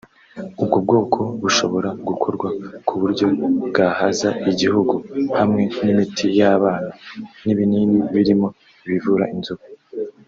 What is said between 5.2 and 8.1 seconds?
hamwe n’imiti y’abana n’ibinini